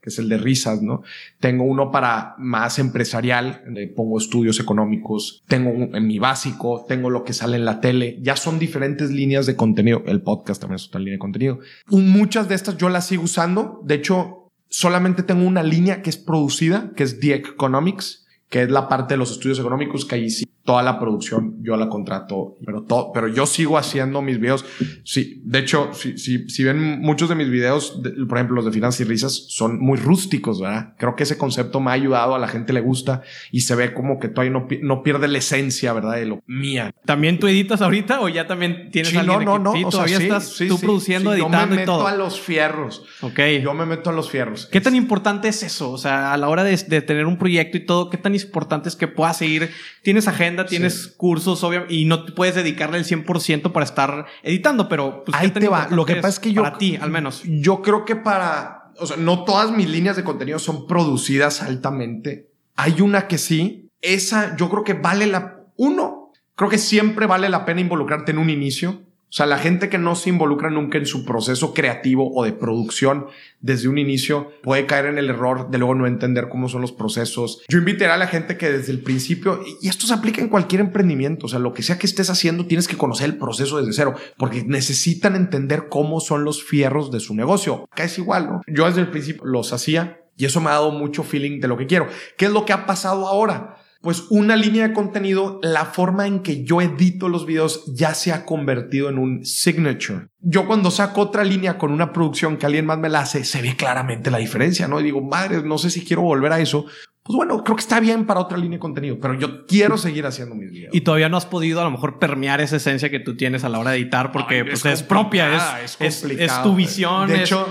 [0.00, 1.02] que es el de risas, ¿no?
[1.40, 7.08] Tengo uno para más empresarial, donde pongo estudios económicos, tengo un, en mi básico, tengo
[7.08, 10.02] lo que sale en la tele, ya son diferentes líneas de contenido.
[10.06, 11.58] El podcast también es otra línea de contenido.
[11.88, 13.80] Muchas de estas yo las sigo usando.
[13.84, 18.23] De hecho, solamente tengo una línea que es producida, que es The Economics,
[18.54, 21.76] que es la parte de los estudios económicos, que ahí sí toda la producción yo
[21.76, 24.64] la contrato, pero todo, pero yo sigo haciendo mis videos.
[25.04, 28.64] Sí, de hecho, si, si, si ven muchos de mis videos, de, por ejemplo, los
[28.64, 30.94] de finanzas y risas, son muy rústicos, ¿verdad?
[30.98, 33.92] Creo que ese concepto me ha ayudado, a la gente le gusta y se ve
[33.92, 36.14] como que todavía no, no pierde la esencia, ¿verdad?
[36.14, 36.94] De lo mía.
[37.04, 39.90] ¿También tú editas ahorita o ya también tienes sí, alguien no, no, sí, no.
[39.90, 42.06] todavía o sea, estás sí, tú sí, produciendo, sí, editando yo me y meto todo?
[42.06, 43.04] a los fierros.
[43.20, 43.40] Ok.
[43.62, 44.66] Yo me meto a los fierros.
[44.66, 45.90] ¿Qué tan importante es eso?
[45.90, 48.88] O sea, a la hora de, de, tener un proyecto y todo, ¿qué tan importante
[48.88, 49.70] es que puedas seguir?
[50.02, 51.10] Tienes agenda, tienes sí.
[51.16, 55.50] cursos, obviamente, y no te puedes dedicarle el 100% para estar editando, pero pues, ahí
[55.50, 55.88] te va.
[55.90, 56.62] Lo que pasa es que yo.
[56.62, 57.42] Para ti, al menos.
[57.44, 58.92] Yo creo que para.
[58.98, 62.50] O sea, no todas mis líneas de contenido son producidas altamente.
[62.76, 63.90] Hay una que sí.
[64.00, 65.64] Esa yo creo que vale la.
[65.76, 69.02] Uno, creo que siempre vale la pena involucrarte en un inicio.
[69.28, 72.52] O sea, la gente que no se involucra nunca en su proceso creativo o de
[72.52, 73.26] producción
[73.60, 76.92] desde un inicio puede caer en el error de luego no entender cómo son los
[76.92, 77.64] procesos.
[77.68, 80.80] Yo invitaría a la gente que desde el principio, y esto se aplica en cualquier
[80.80, 83.92] emprendimiento, o sea, lo que sea que estés haciendo, tienes que conocer el proceso desde
[83.92, 87.88] cero, porque necesitan entender cómo son los fierros de su negocio.
[87.90, 88.60] Acá es igual, ¿no?
[88.68, 91.76] Yo desde el principio los hacía y eso me ha dado mucho feeling de lo
[91.76, 92.06] que quiero.
[92.36, 93.76] ¿Qué es lo que ha pasado ahora?
[94.04, 98.32] Pues una línea de contenido, la forma en que yo edito los videos ya se
[98.32, 100.26] ha convertido en un signature.
[100.40, 103.62] Yo cuando saco otra línea con una producción que alguien más me la hace, se
[103.62, 105.00] ve claramente la diferencia, ¿no?
[105.00, 106.84] Y digo, madre, no sé si quiero volver a eso.
[107.22, 110.26] Pues bueno, creo que está bien para otra línea de contenido, pero yo quiero seguir
[110.26, 110.94] haciendo mis videos.
[110.94, 113.70] Y todavía no has podido a lo mejor permear esa esencia que tú tienes a
[113.70, 117.28] la hora de editar porque Ay, pues, es, es propia, es, es, es, tu visión.
[117.28, 117.66] De hecho,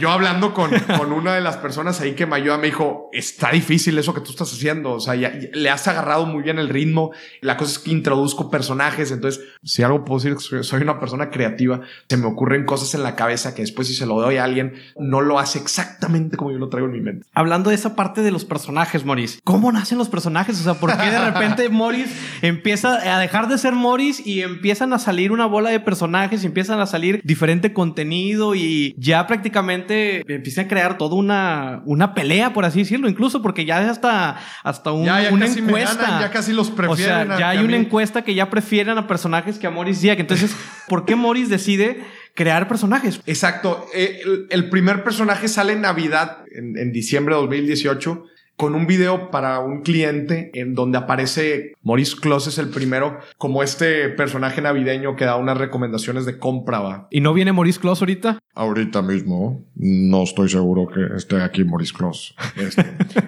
[0.00, 3.50] yo hablando con, con una de las personas ahí que me ayuda, me dijo, está
[3.50, 4.92] difícil eso que tú estás haciendo.
[4.92, 7.12] O sea, ya, ya, le has agarrado muy bien el ritmo.
[7.40, 9.10] La cosa es que introduzco personajes.
[9.10, 11.80] Entonces, si algo puedo decir, soy, soy una persona creativa.
[12.08, 14.74] Se me ocurren cosas en la cabeza que después si se lo doy a alguien,
[14.96, 17.26] no lo hace exactamente como yo lo traigo en mi mente.
[17.34, 19.40] Hablando de esa parte de los personajes, Morris.
[19.44, 20.60] ¿Cómo nacen los personajes?
[20.60, 22.10] O sea, ¿por qué de repente Morris
[22.42, 26.46] empieza a dejar de ser Morris y empiezan a salir una bola de personajes y
[26.46, 32.52] empiezan a salir diferente contenido y ya prácticamente empieza a crear toda una, una pelea,
[32.52, 36.02] por así decirlo, incluso porque ya hasta, hasta un, ya, ya una encuesta.
[36.02, 37.22] Ganan, ya casi los prefieren.
[37.22, 40.20] O sea, ya hay una encuesta que ya prefieren a personajes que a Morris Dieck.
[40.20, 40.54] Entonces,
[40.88, 42.02] ¿por qué Morris decide
[42.34, 43.20] crear personajes?
[43.26, 43.86] Exacto.
[43.94, 48.26] Eh, el, el, primer personaje sale en Navidad, en, en diciembre de 2018
[48.62, 53.64] con un video para un cliente en donde aparece Maurice Close es el primero como
[53.64, 56.78] este personaje navideño que da unas recomendaciones de compra.
[56.78, 57.08] ¿va?
[57.10, 58.38] ¿Y no viene Maurice Close ahorita?
[58.54, 59.64] Ahorita mismo.
[59.74, 62.34] No estoy seguro que esté aquí Maurice Close.
[62.56, 62.84] Este.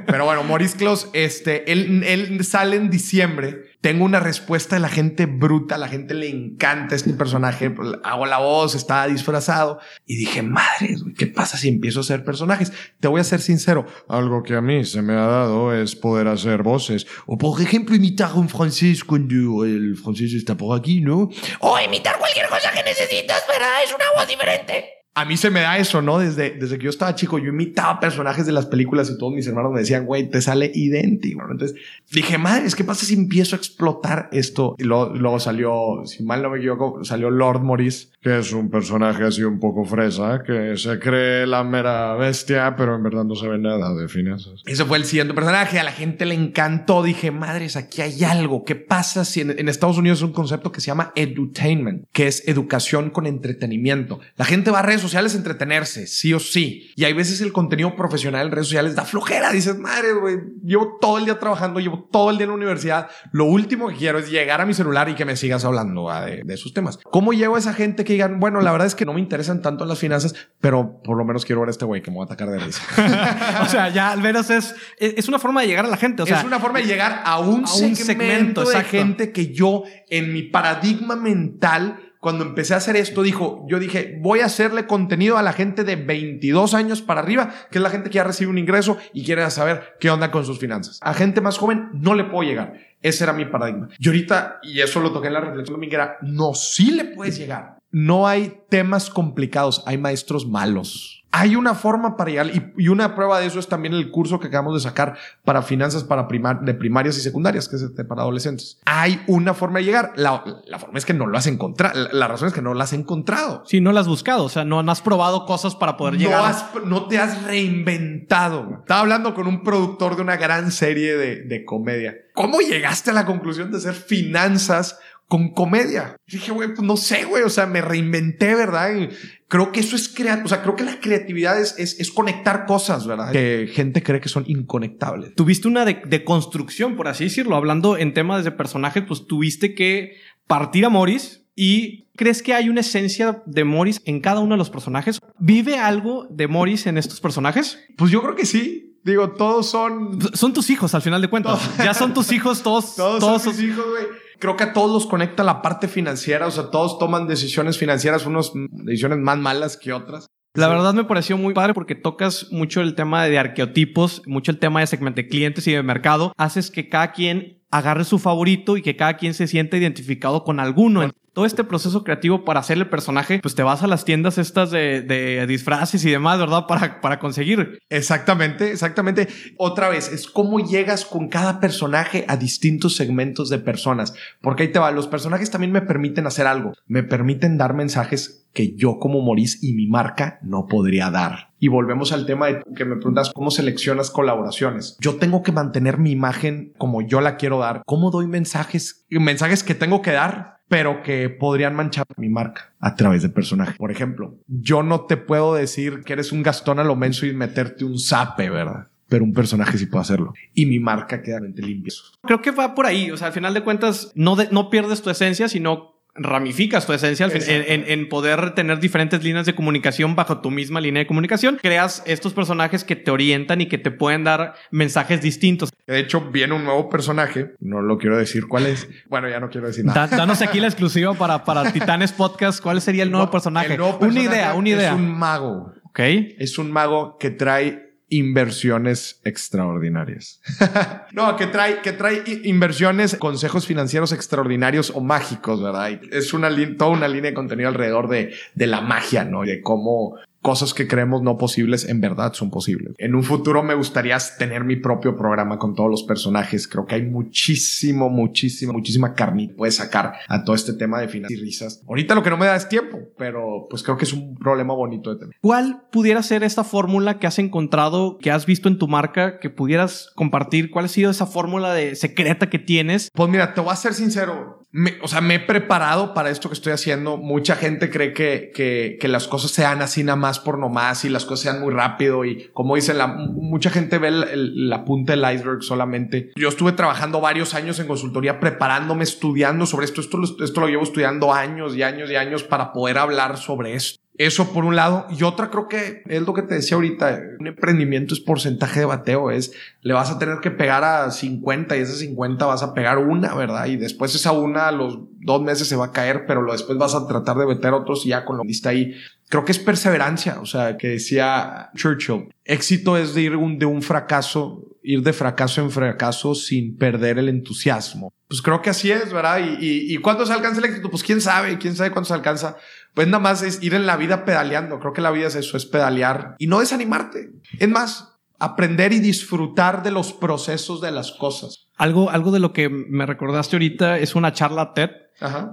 [0.07, 3.74] Pero bueno, Maurice Close, este, él, él sale en diciembre.
[3.85, 8.25] Tengo una respuesta de la gente bruta, a la gente le encanta este personaje, hago
[8.25, 12.73] la voz, está disfrazado y dije, madre, ¿qué pasa si empiezo a hacer personajes?
[12.99, 16.29] Te voy a ser sincero, algo que a mí se me ha dado es poder
[16.29, 21.29] hacer voces, o por ejemplo imitar un francés cuando el francés está por aquí, ¿no?
[21.61, 23.85] O imitar cualquier cosa que necesitas, ¿verdad?
[23.85, 25.04] Es una voz diferente.
[25.17, 26.19] A mí se me da eso, ¿no?
[26.19, 29.47] Desde, desde que yo estaba chico, yo imitaba personajes de las películas y todos mis
[29.47, 31.41] hermanos me decían, güey, te sale idéntico.
[31.49, 31.79] Entonces
[32.11, 34.75] dije, madre, ¿qué pasa si empiezo a explotar esto?
[34.77, 38.71] Y luego, luego salió, si mal no me equivoco, salió Lord Morris, que es un
[38.71, 43.37] personaje así un poco fresa, que se cree la mera bestia, pero en verdad no
[43.37, 44.63] sabe nada de finanzas.
[44.67, 47.05] Ese fue el siguiente personaje, a la gente le encantó.
[47.05, 48.65] Dije, madres, aquí hay algo.
[48.65, 52.27] ¿Qué pasa si en, en Estados Unidos es un concepto que se llama edutainment, que
[52.27, 54.19] es educación con entretenimiento?
[54.37, 56.93] La gente va a redes sociales entretenerse, sí o sí.
[56.97, 59.53] Y hay veces el contenido profesional en redes sociales da flojera.
[59.53, 63.09] Dices, madre, güey, llevo todo el día trabajando, llevo todo el día en la universidad.
[63.33, 66.43] Lo último que quiero es llegar a mi celular y que me sigas hablando de,
[66.45, 66.99] de, esos temas.
[67.11, 69.63] ¿Cómo llego a esa gente que digan, bueno, la verdad es que no me interesan
[69.63, 72.25] tanto las finanzas, pero por lo menos quiero ver a este güey que me va
[72.25, 72.83] a atacar de risa?
[73.63, 76.23] o sea, ya al menos es, es una forma de llegar a la gente.
[76.23, 79.33] O sea, es una forma de llegar a un, a segmento, un segmento de gente
[79.33, 84.41] que yo en mi paradigma mental cuando empecé a hacer esto, dijo, yo dije, voy
[84.41, 88.09] a hacerle contenido a la gente de 22 años para arriba, que es la gente
[88.09, 90.99] que ya recibe un ingreso y quiere saber qué onda con sus finanzas.
[91.03, 92.79] A gente más joven no le puedo llegar.
[93.03, 93.91] Ese era mi paradigma.
[93.99, 97.77] Y ahorita, y eso lo toqué en la reflexión era, no, sí le puedes llegar.
[97.95, 101.25] No hay temas complicados, hay maestros malos.
[101.31, 104.49] Hay una forma para llegar y, una prueba de eso es también el curso que
[104.49, 106.27] acabamos de sacar para finanzas para
[106.63, 108.81] de primarias y secundarias, que es este para adolescentes.
[108.85, 110.13] Hay una forma de llegar.
[110.17, 110.43] La,
[110.81, 112.09] forma es que no lo has encontrado.
[112.13, 113.63] La, razón es que no lo has encontrado.
[113.65, 114.43] Sí, no lo has buscado.
[114.43, 116.53] O sea, no, has probado cosas para poder llegar.
[116.85, 118.79] no te has reinventado.
[118.81, 122.15] Estaba hablando con un productor de una gran serie de, de comedia.
[122.35, 124.99] ¿Cómo llegaste a la conclusión de hacer finanzas
[125.35, 126.17] con comedia.
[126.29, 128.95] dije, güey, pues no sé, güey, o sea, me reinventé, ¿verdad?
[128.95, 129.09] Y
[129.49, 133.05] creo que eso es crear, o sea, creo que la creatividad es, es, conectar cosas,
[133.05, 133.33] ¿verdad?
[133.33, 135.35] Que gente cree que son inconectables.
[135.35, 140.13] Tuviste una de, construcción, por así decirlo, hablando en temas de personajes, pues tuviste que
[140.47, 144.59] partir a Morris y ¿crees que hay una esencia de Morris en cada uno de
[144.59, 145.19] los personajes?
[145.41, 147.81] ¿Vive algo de Morris en estos personajes?
[147.97, 149.01] Pues yo creo que sí.
[149.03, 150.17] Digo, todos son...
[150.33, 151.59] Son tus hijos, al final de cuentas.
[151.79, 152.95] Ya son tus hijos, todos...
[152.95, 156.47] todos, todos son tus hijos, güey creo que a todos los conecta la parte financiera,
[156.47, 160.27] o sea, todos toman decisiones financieras, unos decisiones más malas que otras.
[160.57, 164.61] La verdad me pareció muy padre porque tocas mucho el tema de arqueotipos, mucho el
[164.61, 166.33] tema de segmento de clientes y de mercado.
[166.37, 170.61] Haces que cada quien agarre su favorito y que cada quien se sienta identificado con
[170.61, 174.39] alguno todo este proceso creativo para hacer el personaje, pues te vas a las tiendas
[174.39, 176.67] estas de, disfraces y demás, ¿verdad?
[176.67, 177.81] Para, para conseguir.
[177.91, 179.27] Exactamente, exactamente.
[179.59, 184.15] Otra vez, es cómo llegas con cada personaje a distintos segmentos de personas.
[184.41, 186.73] Porque ahí te va, los personajes también me permiten hacer algo.
[186.87, 191.53] Me permiten dar mensajes que yo como Maurice y mi marca no podría dar.
[191.65, 194.99] Y volvemos al tema de que me preguntas cómo seleccionas colaboraciones.
[195.01, 197.81] Yo tengo que mantener mi imagen como yo la quiero dar.
[197.87, 199.07] ¿Cómo doy mensajes?
[199.09, 203.79] Mensajes que tengo que dar pero que podrían manchar mi marca a través de personaje.
[203.79, 207.33] Por ejemplo, yo no te puedo decir que eres un Gastón a lo menso y
[207.33, 208.89] meterte un zape, ¿verdad?
[209.09, 210.35] Pero un personaje sí puede hacerlo.
[210.53, 211.95] Y mi marca queda limpia.
[212.23, 213.11] Creo que va por ahí.
[213.11, 217.27] O sea, al final de cuentas, no, no pierdes tu esencia, sino ramificas tu esencia
[217.27, 221.59] en, en, poder tener diferentes líneas de comunicación bajo tu misma línea de comunicación.
[221.61, 225.71] Creas estos personajes que te orientan y que te pueden dar mensajes distintos.
[225.87, 227.55] De hecho, viene un nuevo personaje.
[227.61, 228.89] No lo quiero decir cuál es.
[229.09, 230.07] Bueno, ya no quiero decir nada.
[230.07, 232.63] danos aquí la exclusiva para, para Titanes Podcast.
[232.63, 233.77] ¿Cuál sería el nuevo, personaje?
[234.01, 234.91] Una idea, una idea.
[234.91, 235.73] Es un mago.
[235.85, 236.01] Ok.
[236.39, 237.84] Es un mago que trae
[238.17, 240.41] inversiones extraordinarias.
[241.13, 245.99] no, que trae, que trae inversiones, consejos financieros extraordinarios o mágicos, ¿verdad?
[246.13, 249.43] Es una toda una línea de contenido alrededor de, de la magia, ¿no?
[249.43, 252.95] De cómo cosas que creemos no posibles en verdad son posibles.
[252.99, 256.69] En un futuro me gustaría tener mi propio programa con todos los personajes.
[256.69, 261.09] Creo que hay muchísimo, muchísima, muchísima carne que puede sacar a todo este tema de
[261.09, 261.83] finanzas y risas.
[261.89, 264.75] Ahorita lo que no me da es tiempo, pero pues creo que es un problema
[264.75, 265.35] bonito de tener.
[265.41, 269.49] ¿Cuál pudiera ser esta fórmula que has encontrado, que has visto en tu marca, que
[269.49, 270.71] pudieras compartir?
[270.71, 273.11] ¿Cuál ha sido esa fórmula de secreta que tienes?
[273.15, 274.64] Pues mira, te voy a ser sincero.
[275.03, 277.17] O sea, me he preparado para esto que estoy haciendo.
[277.17, 281.09] Mucha gente cree que, que, que las cosas sean así nada más por nomás y
[281.09, 285.35] las cosas sean muy rápido y como dice la, mucha gente ve la punta del
[285.35, 286.33] iceberg solamente.
[286.37, 290.01] Yo estuve trabajando varios años en consultoría preparándome, estudiando sobre esto.
[290.01, 294.04] Esto, esto lo llevo estudiando años y años y años para poder hablar sobre esto.
[294.17, 295.07] Eso por un lado.
[295.11, 297.21] Y otra creo que es lo que te decía ahorita.
[297.41, 299.31] Un emprendimiento es porcentaje de bateo.
[299.31, 302.99] Es le vas a tener que pegar a 50 y ese 50 vas a pegar
[302.99, 303.67] una, ¿verdad?
[303.67, 306.95] Y después esa una a los dos meses se va a caer, pero después vas
[306.95, 308.95] a tratar de meter otros y ya con lo que está ahí.
[309.29, 310.39] Creo que es perseverancia.
[310.41, 315.63] O sea, que decía Churchill, éxito es de ir de un fracaso ir de fracaso
[315.63, 318.13] en fracaso sin perder el entusiasmo.
[318.29, 319.41] Pues creo que así es, ¿verdad?
[319.41, 322.15] Y, y, y cuándo se alcanza el éxito, pues quién sabe, quién sabe cuándo se
[322.15, 322.57] alcanza.
[322.93, 324.79] Pues nada más es ir en la vida pedaleando.
[324.79, 327.31] Creo que la vida es eso, es pedalear y no desanimarte.
[327.59, 331.69] Es más, aprender y disfrutar de los procesos de las cosas.
[331.77, 334.91] Algo, algo de lo que me recordaste ahorita es una charla TED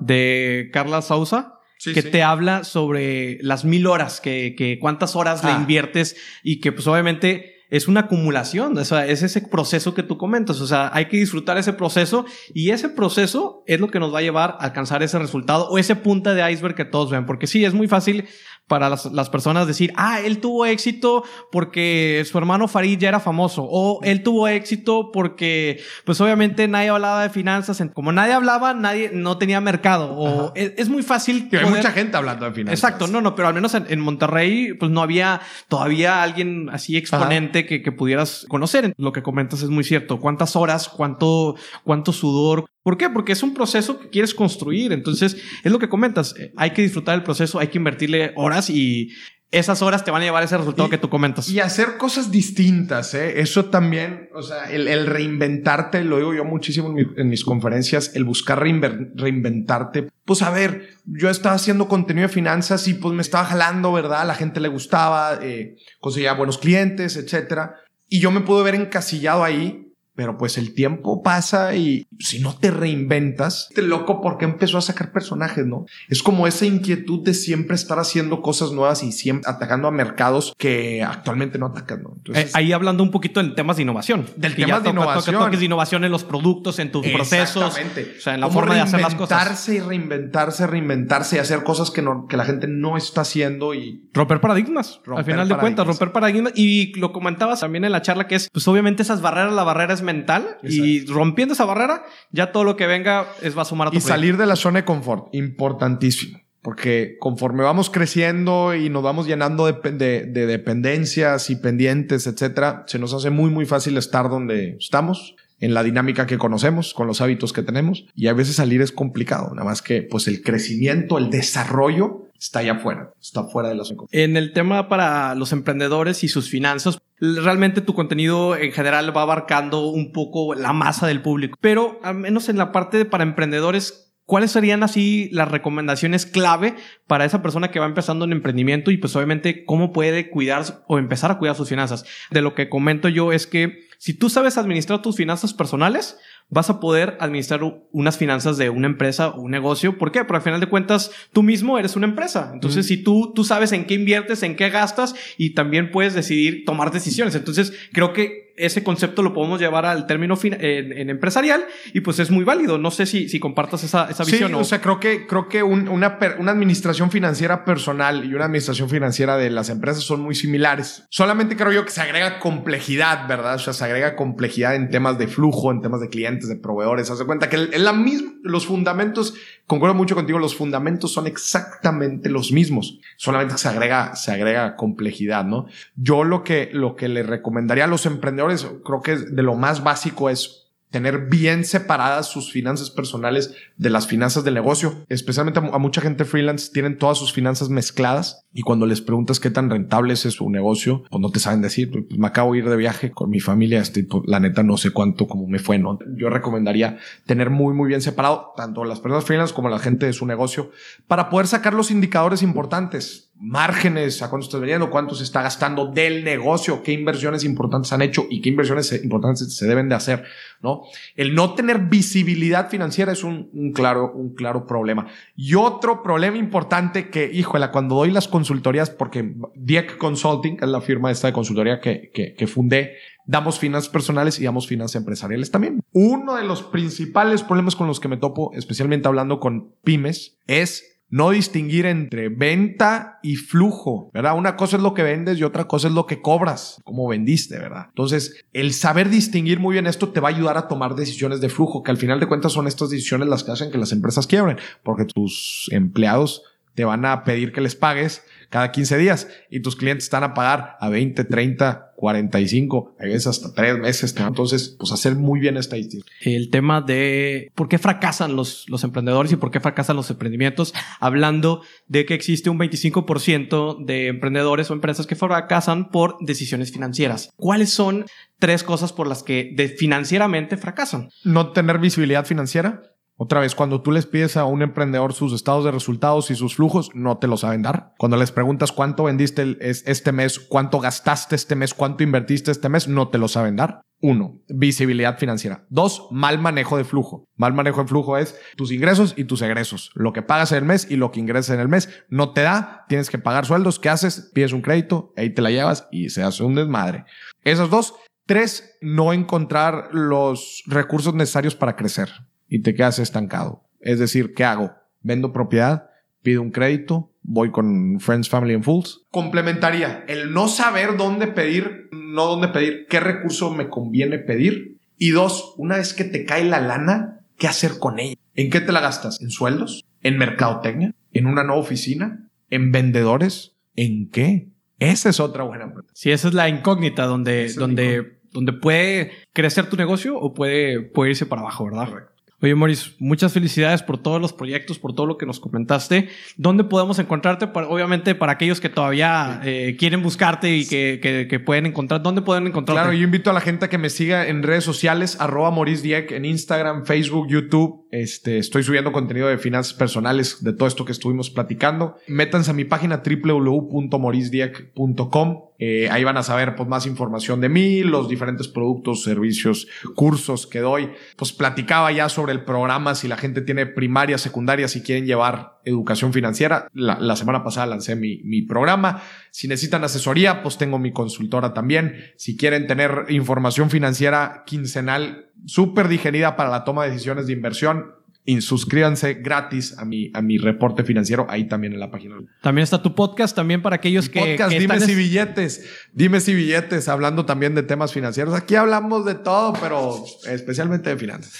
[0.01, 1.55] de Carla Sousa.
[1.83, 5.57] que te habla sobre las mil horas, que, que cuántas horas le ah.
[5.57, 10.17] inviertes y que pues obviamente es una acumulación, o sea, es ese proceso que tú
[10.17, 14.13] comentas, o sea, hay que disfrutar ese proceso y ese proceso es lo que nos
[14.13, 17.25] va a llevar a alcanzar ese resultado o ese punta de iceberg que todos ven,
[17.25, 18.27] porque sí, es muy fácil
[18.71, 23.19] para las, las, personas decir, ah, él tuvo éxito porque su hermano Farid ya era
[23.19, 28.73] famoso, o él tuvo éxito porque, pues obviamente nadie hablaba de finanzas, como nadie hablaba,
[28.73, 31.49] nadie no tenía mercado, o es, muy fácil.
[31.49, 32.79] Que hay mucha gente hablando de finanzas.
[32.79, 37.65] Exacto, no, no, pero al menos en, Monterrey, pues no había todavía alguien así exponente
[37.65, 38.93] que, que, pudieras conocer.
[38.95, 40.21] Lo que comentas es muy cierto.
[40.21, 43.09] ¿Cuántas horas, cuánto, cuánto sudor, ¿Por qué?
[43.09, 44.91] Porque es un proceso que quieres construir.
[44.91, 46.35] Entonces, es lo que comentas.
[46.39, 49.11] Eh, hay que disfrutar del proceso, hay que invertirle horas y
[49.51, 51.49] esas horas te van a llevar a ese resultado que tú comentas.
[51.49, 53.41] Y hacer cosas distintas, ¿eh?
[53.41, 58.59] Eso también, o sea, el, reinventarte, lo digo yo muchísimo en, mis conferencias, el buscar
[58.59, 60.07] reinventarte.
[60.23, 64.21] Pues a ver, yo estaba haciendo contenido de finanzas y pues me estaba jalando, ¿verdad?
[64.21, 67.75] A la gente le gustaba, eh, conseguía buenos clientes, etcétera.
[68.07, 69.80] Y yo me pude ver encasillado ahí
[70.15, 74.81] pero pues el tiempo pasa y si no te reinventas, te loco porque empezó a
[74.81, 75.85] sacar personajes, ¿no?
[76.09, 80.53] Es como esa inquietud de siempre estar haciendo cosas nuevas y siempre atacando a mercados
[80.57, 82.13] que actualmente no atacan, ¿no?
[82.17, 84.25] Entonces, eh, ahí hablando un poquito en temas de innovación.
[84.35, 85.37] Del tema de innovación.
[85.37, 87.77] toques de innovación en los productos, en tus procesos.
[87.77, 89.37] O sea, en la forma de hacer las cosas.
[89.41, 93.73] Reinventarse y reinventarse, reinventarse y hacer cosas que, no, que la gente no está haciendo
[93.73, 94.09] y...
[94.13, 94.99] Romper paradigmas.
[95.15, 96.53] al final de cuentas, romper paradigmas.
[96.55, 99.93] Y lo comentabas también en la charla que es, pues obviamente esas barreras, la barrera
[99.93, 103.87] es mental y rompiendo esa barrera, ya todo lo que venga es va a sumar
[103.87, 106.39] a tu Y salir de la zona de confort, importantísimo.
[106.61, 113.13] Porque conforme vamos creciendo y nos vamos llenando de, dependencias y pendientes, etcétera, se nos
[113.13, 117.53] hace muy, muy fácil estar donde estamos, en la dinámica que conocemos, con los hábitos
[117.53, 118.05] que tenemos.
[118.15, 119.53] Y a veces salir es complicado.
[119.53, 124.01] Nada más que, pues, el crecimiento, el desarrollo está allá afuera, está fuera de zona.
[124.11, 129.21] En el tema para los emprendedores y sus finanzas, realmente tu contenido en general va
[129.21, 133.23] abarcando un poco la masa del público, pero al menos en la parte de para
[133.23, 138.89] emprendedores, ¿Cuáles serían así las recomendaciones clave para esa persona que va empezando en emprendimiento
[138.89, 142.05] y pues obviamente cómo puede cuidar o empezar a cuidar sus finanzas?
[142.29, 146.17] De lo que comento yo es que si tú sabes administrar tus finanzas personales,
[146.47, 147.59] vas a poder administrar
[147.91, 149.97] unas finanzas de una empresa o un negocio.
[149.97, 150.23] ¿Por qué?
[150.23, 152.51] Porque al final de cuentas tú mismo eres una empresa.
[152.53, 156.63] Entonces, si tú, tú sabes en qué inviertes, en qué gastas y también puedes decidir
[156.65, 157.35] tomar decisiones.
[157.35, 162.31] Entonces, creo que ese concepto lo podemos llevar al término en, empresarial y pues es
[162.31, 162.77] muy válido.
[162.77, 164.49] No sé si, si compartas esa, esa visión.
[164.49, 168.89] Sí, o sea, creo que, creo que una, una administración financiera personal y una administración
[168.89, 171.05] financiera de las empresas son muy similares.
[171.09, 173.55] Solamente creo yo que se agrega complejidad, ¿verdad?
[173.55, 177.09] O sea, se agrega complejidad en temas de flujo, en temas de clientes, de proveedores.
[177.09, 179.33] Haz de cuenta que es la misma, los fundamentos,
[179.71, 182.99] concuerdo mucho contigo, los fundamentos son exactamente los mismos.
[183.15, 185.67] Solamente se agrega, se agrega complejidad, ¿no?
[185.95, 189.81] Yo lo que, lo que le recomendaría a los emprendedores creo que de lo más
[189.81, 195.05] básico es tener bien separadas sus finanzas personales de las finanzas del negocio.
[195.07, 199.49] Especialmente a, mucha gente freelance tienen todas sus finanzas mezcladas y cuando les preguntas qué
[199.49, 202.69] tan rentable es su negocio, pues no te saben decir, pues, me acabo de ir
[202.69, 205.77] de viaje con mi familia, este, pues, la neta no sé cuánto como me fue,
[205.77, 205.99] ¿no?
[206.17, 210.13] Yo recomendaría tener muy, muy bien separado tanto las personas freelance como la gente de
[210.13, 210.71] su negocio
[211.07, 215.87] para poder sacar los indicadores importantes márgenes, a cuánto estás vendiendo, cuánto se está gastando
[215.87, 220.23] del negocio, qué inversiones importantes han hecho y qué inversiones importantes se deben de hacer,
[220.61, 220.83] ¿no?
[221.15, 225.07] El no tener visibilidad financiera es un, claro, un claro problema.
[225.35, 230.81] Y otro problema importante que, híjole, cuando doy las consultorías, porque Dieck Consulting, es la
[230.81, 232.95] firma esta de consultoría que, que, que fundé,
[233.27, 235.79] damos finanzas personales y damos finanzas empresariales también.
[235.91, 240.91] Uno de los principales problemas con los que me topo, especialmente hablando con pymes, es
[241.11, 244.35] no distinguir entre venta y flujo, ¿verdad?
[244.37, 247.59] Una cosa es lo que vendes y otra cosa es lo que cobras, como vendiste,
[247.59, 247.87] ¿verdad?
[247.89, 251.49] Entonces, el saber distinguir muy bien esto te va a ayudar a tomar decisiones de
[251.49, 254.25] flujo, que al final de cuentas son estas decisiones las que hacen que las empresas
[254.25, 256.43] quiebren, porque tus empleados
[256.75, 260.33] te van a pedir que les pagues cada 15 días y tus clientes están a
[260.33, 264.13] pagar a 20, 30, 45, a veces hasta 3 meses.
[264.17, 266.11] Entonces, pues hacer muy bien esta estadística.
[266.19, 270.73] El tema de por qué fracasan los, los emprendedores y por qué fracasan los emprendimientos,
[270.99, 277.29] hablando de que existe un 25% de emprendedores o empresas que fracasan por decisiones financieras.
[277.37, 278.05] ¿Cuáles son
[278.37, 281.09] tres cosas por las que de financieramente fracasan?
[281.23, 282.81] No tener visibilidad financiera,
[283.23, 286.55] otra vez, cuando tú les pides a un emprendedor sus estados de resultados y sus
[286.55, 287.93] flujos, no te lo saben dar.
[287.99, 292.87] Cuando les preguntas cuánto vendiste este mes, cuánto gastaste este mes, cuánto invertiste este mes,
[292.87, 293.81] no te lo saben dar.
[294.01, 295.67] Uno, visibilidad financiera.
[295.69, 297.25] Dos, mal manejo de flujo.
[297.35, 299.91] Mal manejo de flujo es tus ingresos y tus egresos.
[299.93, 302.41] Lo que pagas en el mes y lo que ingresas en el mes no te
[302.41, 303.77] da, tienes que pagar sueldos.
[303.77, 304.31] ¿Qué haces?
[304.33, 307.05] Pides un crédito, ahí te la llevas y se hace un desmadre.
[307.43, 307.93] Esos dos.
[308.25, 312.09] Tres, no encontrar los recursos necesarios para crecer
[312.51, 313.63] y te quedas estancado.
[313.79, 314.73] Es decir, ¿qué hago?
[314.99, 315.89] Vendo propiedad,
[316.21, 319.05] pido un crédito, voy con Friends, Family and Fools.
[319.09, 324.77] Complementaría el no saber dónde pedir, no dónde pedir, qué recurso me conviene pedir.
[324.97, 328.17] Y dos, una vez que te cae la lana, ¿qué hacer con ella?
[328.35, 329.21] ¿En qué te la gastas?
[329.21, 329.85] ¿En sueldos?
[330.03, 330.93] ¿En mercadotecnia?
[331.13, 332.29] ¿En una nueva oficina?
[332.49, 333.55] ¿En vendedores?
[333.75, 334.49] ¿En qué?
[334.77, 335.91] Esa es otra buena pregunta.
[335.95, 341.11] Sí, esa es la incógnita donde, donde, donde puede crecer tu negocio o puede, puede
[341.11, 341.87] irse para abajo, ¿verdad?
[341.87, 342.10] Correcto.
[342.41, 346.09] Oye, Maurice, muchas felicidades por todos los proyectos, por todo lo que nos comentaste.
[346.37, 347.45] ¿Dónde podemos encontrarte?
[347.45, 352.47] obviamente, para aquellos que todavía eh, quieren buscarte y que, que, pueden encontrar, ¿dónde pueden
[352.47, 352.81] encontrarte?
[352.81, 355.83] Claro, yo invito a la gente a que me siga en redes sociales, arroba Maurice
[355.83, 357.80] Dieck, en Instagram, Facebook, YouTube.
[357.91, 361.97] Este, estoy subiendo contenido de finanzas personales, de todo esto que estuvimos platicando.
[362.07, 367.83] Métanse a mi página www.mauricedieck.com eh, ahí van a saber pues, más información de mí,
[367.83, 370.89] los diferentes productos, servicios, cursos que doy.
[371.15, 375.59] Pues platicaba ya sobre el programa, si la gente tiene primaria, secundaria, si quieren llevar
[375.63, 376.67] educación financiera.
[376.73, 379.03] La, semana pasada lancé mi, mi, programa.
[379.29, 382.11] Si necesitan asesoría, pues tengo mi consultora también.
[382.17, 387.95] Si quieren tener información financiera quincenal súper digerida para la toma de decisiones de inversión,
[388.39, 392.15] suscríbanse gratis a mi, a mi reporte financiero ahí también en la página.
[392.41, 394.19] También está tu podcast, también para aquellos que.
[394.19, 398.33] Podcast, dime si billetes, dime si billetes, hablando también de temas financieros.
[398.33, 401.33] Aquí hablamos de todo, pero especialmente de finanzas.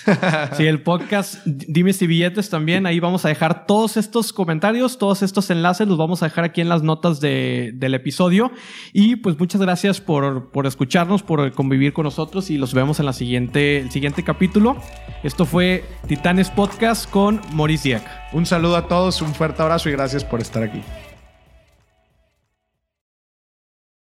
[0.57, 2.85] sí, el podcast, dime si billetes también.
[2.85, 6.61] Ahí vamos a dejar todos estos comentarios, todos estos enlaces, los vamos a dejar aquí
[6.61, 8.51] en las notas de, del episodio.
[8.91, 13.05] Y pues muchas gracias por, por escucharnos, por convivir con nosotros y los vemos en
[13.05, 14.77] la siguiente, el siguiente capítulo.
[15.23, 18.01] Esto fue Titanes Podcast con Maurice.
[18.31, 20.81] Un saludo a todos, un fuerte abrazo y gracias por estar aquí.